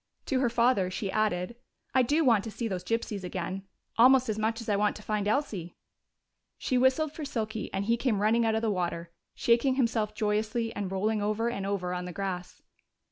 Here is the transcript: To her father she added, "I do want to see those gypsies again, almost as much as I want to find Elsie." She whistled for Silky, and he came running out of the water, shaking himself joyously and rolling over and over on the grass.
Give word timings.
To 0.25 0.39
her 0.39 0.49
father 0.49 0.89
she 0.89 1.11
added, 1.11 1.57
"I 1.93 2.01
do 2.01 2.25
want 2.25 2.43
to 2.45 2.49
see 2.51 2.67
those 2.67 2.83
gypsies 2.83 3.23
again, 3.23 3.67
almost 3.99 4.29
as 4.29 4.39
much 4.39 4.59
as 4.59 4.67
I 4.67 4.75
want 4.75 4.95
to 4.95 5.03
find 5.03 5.27
Elsie." 5.27 5.75
She 6.57 6.75
whistled 6.75 7.13
for 7.13 7.23
Silky, 7.23 7.71
and 7.71 7.85
he 7.85 7.97
came 7.97 8.19
running 8.19 8.43
out 8.43 8.55
of 8.55 8.63
the 8.63 8.71
water, 8.71 9.11
shaking 9.35 9.75
himself 9.75 10.15
joyously 10.15 10.75
and 10.75 10.91
rolling 10.91 11.21
over 11.21 11.51
and 11.51 11.67
over 11.67 11.93
on 11.93 12.05
the 12.05 12.13
grass. 12.13 12.63